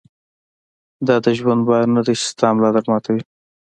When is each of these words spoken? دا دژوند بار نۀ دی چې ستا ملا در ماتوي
دا 1.07 1.15
دژوند 1.27 1.61
بار 1.67 1.83
نۀ 1.93 2.01
دی 2.07 2.13
چې 2.19 2.25
ستا 2.29 2.47
ملا 2.55 2.69
در 2.75 2.85
ماتوي 2.91 3.21